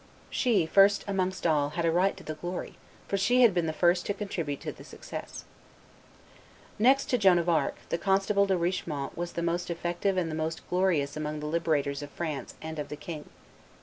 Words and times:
She, 0.31 0.65
first 0.65 1.05
amongst 1.07 1.45
all, 1.45 1.69
had 1.77 1.85
a 1.85 1.91
right 1.91 2.17
to 2.17 2.23
the 2.23 2.33
glory, 2.33 2.75
for 3.07 3.17
she 3.17 3.43
had 3.43 3.53
been 3.53 3.67
the 3.67 3.71
first 3.71 4.03
to 4.07 4.15
contribute 4.15 4.59
to 4.61 4.71
the 4.71 4.83
success. 4.83 5.45
Next 6.79 7.05
to 7.11 7.19
Joan 7.19 7.37
of 7.37 7.47
Arc, 7.47 7.75
the 7.89 7.99
constable 7.99 8.47
De 8.47 8.55
Richemont 8.57 9.15
was 9.15 9.33
the 9.33 9.43
most 9.43 9.69
effective 9.69 10.17
and 10.17 10.31
the 10.31 10.35
most 10.35 10.67
glorious 10.71 11.15
amongst 11.15 11.41
the 11.41 11.45
liberators 11.45 12.01
of 12.01 12.09
France 12.09 12.55
and 12.63 12.79
of 12.79 12.89
the 12.89 12.95
king. 12.95 13.29